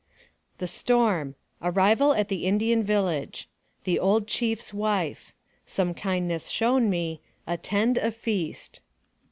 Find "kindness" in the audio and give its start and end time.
5.93-6.49